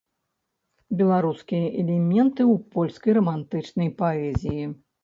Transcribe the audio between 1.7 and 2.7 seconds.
элементы ў